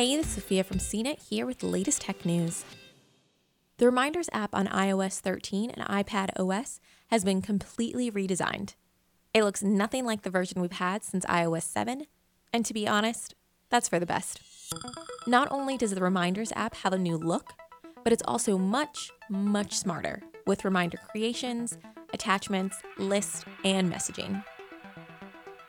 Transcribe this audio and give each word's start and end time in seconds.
Hey, 0.00 0.16
this 0.16 0.28
is 0.28 0.32
Sophia 0.32 0.64
from 0.64 0.78
CNET 0.78 1.28
here 1.28 1.44
with 1.44 1.58
the 1.58 1.66
latest 1.66 2.00
tech 2.00 2.24
news. 2.24 2.64
The 3.76 3.84
Reminders 3.84 4.30
app 4.32 4.54
on 4.54 4.66
iOS 4.66 5.20
13 5.20 5.68
and 5.68 5.86
iPad 5.86 6.30
OS 6.40 6.80
has 7.08 7.22
been 7.22 7.42
completely 7.42 8.10
redesigned. 8.10 8.76
It 9.34 9.44
looks 9.44 9.62
nothing 9.62 10.06
like 10.06 10.22
the 10.22 10.30
version 10.30 10.62
we've 10.62 10.72
had 10.72 11.04
since 11.04 11.26
iOS 11.26 11.64
7, 11.64 12.06
and 12.50 12.64
to 12.64 12.72
be 12.72 12.88
honest, 12.88 13.34
that's 13.68 13.90
for 13.90 13.98
the 13.98 14.06
best. 14.06 14.40
Not 15.26 15.48
only 15.52 15.76
does 15.76 15.94
the 15.94 16.00
Reminders 16.00 16.50
app 16.56 16.76
have 16.76 16.94
a 16.94 16.98
new 16.98 17.18
look, 17.18 17.52
but 18.02 18.10
it's 18.10 18.24
also 18.26 18.56
much, 18.56 19.10
much 19.28 19.76
smarter 19.76 20.22
with 20.46 20.64
reminder 20.64 20.96
creations, 21.10 21.76
attachments, 22.14 22.78
lists, 22.96 23.44
and 23.66 23.92
messaging. 23.92 24.42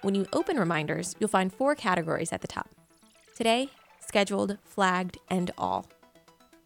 When 0.03 0.15
you 0.15 0.25
open 0.31 0.55
Reminders, 0.55 1.17
you'll 1.19 1.27
find 1.27 1.53
four 1.53 1.75
categories 1.75 2.31
at 2.31 2.39
the 2.39 2.47
top 2.47 2.69
today, 3.35 3.69
scheduled, 4.11 4.57
flagged, 4.65 5.17
and 5.29 5.51
all. 5.57 5.87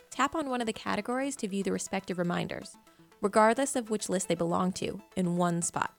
Tap 0.09 0.33
on 0.33 0.49
one 0.49 0.61
of 0.61 0.65
the 0.65 0.73
categories 0.73 1.35
to 1.35 1.47
view 1.47 1.61
the 1.61 1.71
respective 1.71 2.17
reminders, 2.17 2.75
regardless 3.21 3.75
of 3.75 3.91
which 3.91 4.09
list 4.09 4.27
they 4.27 4.33
belong 4.33 4.71
to, 4.71 4.99
in 5.15 5.37
one 5.37 5.61
spot. 5.61 5.93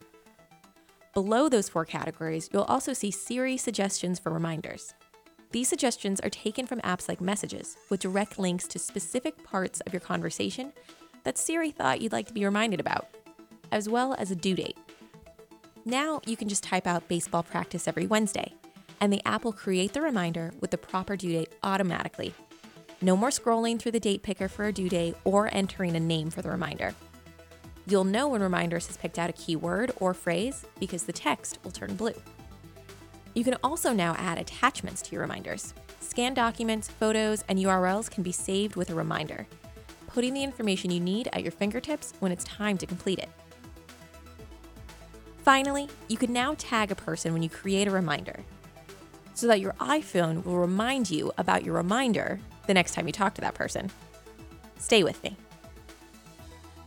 Below 1.13 1.47
those 1.47 1.69
four 1.69 1.85
categories, 1.85 2.49
you'll 2.51 2.63
also 2.63 2.91
see 2.91 3.11
Siri 3.11 3.55
suggestions 3.55 4.19
for 4.19 4.29
reminders. 4.29 4.93
These 5.51 5.69
suggestions 5.69 6.19
are 6.19 6.29
taken 6.29 6.67
from 6.67 6.81
apps 6.81 7.07
like 7.07 7.21
Messages, 7.21 7.77
with 7.89 8.01
direct 8.01 8.37
links 8.37 8.67
to 8.67 8.77
specific 8.77 9.41
parts 9.45 9.79
of 9.79 9.93
your 9.93 10.01
conversation 10.01 10.73
that 11.23 11.37
Siri 11.37 11.71
thought 11.71 12.01
you'd 12.01 12.11
like 12.11 12.27
to 12.27 12.33
be 12.33 12.43
reminded 12.43 12.81
about, 12.81 13.07
as 13.71 13.87
well 13.87 14.15
as 14.19 14.31
a 14.31 14.35
due 14.35 14.55
date. 14.55 14.77
Now 15.85 16.19
you 16.25 16.35
can 16.35 16.49
just 16.49 16.65
type 16.65 16.85
out 16.85 17.07
baseball 17.07 17.43
practice 17.43 17.87
every 17.87 18.05
Wednesday, 18.05 18.53
and 18.99 19.11
the 19.11 19.25
app 19.25 19.43
will 19.43 19.53
create 19.53 19.93
the 19.93 20.01
reminder 20.01 20.53
with 20.59 20.71
the 20.71 20.77
proper 20.77 21.15
due 21.15 21.31
date 21.31 21.53
automatically. 21.63 22.33
No 23.01 23.15
more 23.15 23.29
scrolling 23.29 23.79
through 23.79 23.91
the 23.91 23.99
date 23.99 24.23
picker 24.23 24.47
for 24.47 24.65
a 24.65 24.73
due 24.73 24.89
date 24.89 25.15
or 25.23 25.53
entering 25.53 25.95
a 25.95 25.99
name 25.99 26.29
for 26.29 26.41
the 26.41 26.49
reminder. 26.49 26.95
You'll 27.87 28.03
know 28.03 28.27
when 28.27 28.41
Reminders 28.41 28.87
has 28.87 28.97
picked 28.97 29.19
out 29.19 29.29
a 29.29 29.33
keyword 29.33 29.91
or 29.99 30.13
phrase 30.13 30.65
because 30.79 31.03
the 31.03 31.13
text 31.13 31.59
will 31.63 31.71
turn 31.71 31.95
blue. 31.95 32.15
You 33.33 33.43
can 33.43 33.55
also 33.63 33.93
now 33.93 34.15
add 34.17 34.39
attachments 34.39 35.01
to 35.03 35.11
your 35.11 35.21
reminders. 35.21 35.73
Scanned 35.99 36.35
documents, 36.35 36.89
photos, 36.89 37.43
and 37.47 37.59
URLs 37.59 38.09
can 38.09 38.23
be 38.23 38.31
saved 38.31 38.75
with 38.75 38.89
a 38.89 38.95
reminder, 38.95 39.45
putting 40.07 40.33
the 40.33 40.43
information 40.43 40.89
you 40.89 40.99
need 40.99 41.29
at 41.33 41.43
your 41.43 41.51
fingertips 41.51 42.13
when 42.19 42.31
it's 42.31 42.43
time 42.43 42.77
to 42.79 42.87
complete 42.87 43.19
it. 43.19 43.29
Finally, 45.43 45.87
you 46.07 46.17
can 46.17 46.33
now 46.33 46.55
tag 46.57 46.91
a 46.91 46.95
person 46.95 47.31
when 47.31 47.43
you 47.43 47.49
create 47.49 47.87
a 47.87 47.91
reminder 47.91 48.43
so 49.37 49.45
that 49.45 49.59
your 49.59 49.73
iPhone 49.73 50.43
will 50.43 50.57
remind 50.57 51.11
you 51.11 51.31
about 51.37 51.63
your 51.63 51.75
reminder 51.75 52.39
the 52.65 52.73
next 52.73 52.93
time 52.95 53.05
you 53.05 53.13
talk 53.13 53.35
to 53.35 53.41
that 53.41 53.53
person. 53.53 53.91
Stay 54.79 55.03
with 55.03 55.21
me. 55.23 55.37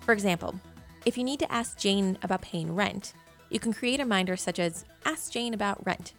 For 0.00 0.12
example, 0.12 0.58
if 1.06 1.16
you 1.16 1.22
need 1.22 1.38
to 1.38 1.52
ask 1.52 1.78
Jane 1.78 2.18
about 2.24 2.42
paying 2.42 2.74
rent, 2.74 3.12
you 3.50 3.60
can 3.60 3.72
create 3.72 4.00
a 4.00 4.02
reminder 4.02 4.36
such 4.36 4.58
as 4.58 4.84
Ask 5.04 5.30
Jane 5.30 5.54
about 5.54 5.86
rent 5.86 6.12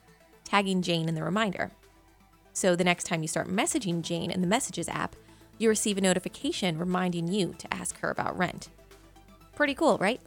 tagging 0.46 0.82
Jane 0.82 1.08
in 1.08 1.16
the 1.16 1.24
reminder. 1.24 1.72
So 2.52 2.76
the 2.76 2.84
next 2.84 3.06
time 3.06 3.22
you 3.22 3.28
start 3.28 3.48
messaging 3.48 4.02
Jane 4.02 4.32
in 4.32 4.42
the 4.42 4.48
Messages 4.48 4.90
app, 4.90 5.16
you 5.58 5.70
receive 5.70 5.98
a 5.98 6.02
notification 6.02 6.78
reminding 6.78 7.28
you 7.30 7.56
to 7.58 7.74
ask 7.74 7.98
her 8.00 8.10
about 8.10 8.38
rent. 8.38 8.68
Pretty 9.56 9.74
cool, 9.74 9.98
right? 9.98 10.20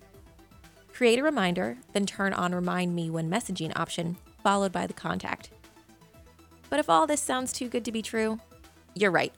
Create 0.95 1.19
a 1.19 1.23
reminder, 1.23 1.77
then 1.93 2.07
turn 2.07 2.33
on 2.33 2.55
Remind 2.55 2.95
Me 2.95 3.11
When 3.11 3.31
Messaging 3.31 3.79
option, 3.79 4.17
followed 4.43 4.73
by 4.73 4.87
the 4.87 4.95
contact. 4.95 5.51
But 6.75 6.81
if 6.81 6.91
all 6.91 7.07
this 7.07 7.21
sounds 7.21 7.53
too 7.53 7.69
good 7.69 7.85
to 7.85 7.93
be 7.93 8.03
true, 8.03 8.41
you're 8.97 9.13
right, 9.13 9.33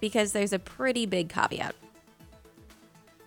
because 0.00 0.32
there's 0.32 0.54
a 0.54 0.58
pretty 0.58 1.04
big 1.04 1.28
caveat. 1.28 1.74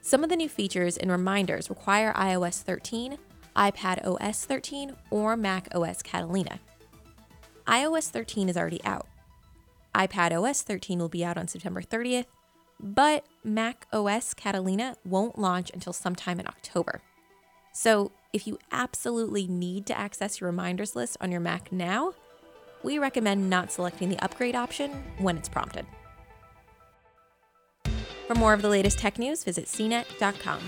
Some 0.01 0.23
of 0.23 0.31
the 0.31 0.35
new 0.35 0.49
features 0.49 0.97
and 0.97 1.11
reminders 1.11 1.69
require 1.69 2.13
iOS 2.13 2.63
13, 2.63 3.19
iPad 3.55 4.07
OS 4.07 4.45
13, 4.45 4.95
or 5.11 5.38
Mac 5.38 5.67
OS 5.75 6.01
Catalina 6.01 6.59
iOS 7.67 8.09
13 8.09 8.50
is 8.50 8.57
already 8.57 8.83
out. 8.85 9.05
iPad 9.94 10.31
OS 10.31 10.63
13 10.63 10.97
will 10.97 11.07
be 11.07 11.23
out 11.23 11.38
on 11.38 11.47
September 11.47 11.83
30th, 11.83 12.25
but 12.79 13.23
Mac 13.44 13.85
OS 13.94 14.33
Catalina 14.33 14.95
won't 15.05 15.38
launch 15.38 15.69
until 15.75 15.94
sometime 15.94 16.39
in 16.39 16.47
October. 16.47 17.01
So, 17.72 18.13
if 18.33 18.47
you 18.47 18.57
absolutely 18.72 19.45
need 19.45 19.85
to 19.85 19.95
access 19.95 20.41
your 20.41 20.49
reminders 20.49 20.95
list 20.95 21.17
on 21.22 21.31
your 21.31 21.39
Mac 21.39 21.72
now, 21.72 22.13
we 22.83 22.99
recommend 22.99 23.49
not 23.49 23.71
selecting 23.71 24.09
the 24.09 24.19
upgrade 24.19 24.55
option 24.55 24.91
when 25.17 25.38
it's 25.38 25.49
prompted. 25.49 25.85
For 28.27 28.35
more 28.35 28.53
of 28.53 28.61
the 28.61 28.69
latest 28.69 28.99
tech 28.99 29.19
news, 29.19 29.44
visit 29.44 29.66
cnet.com. 29.66 30.59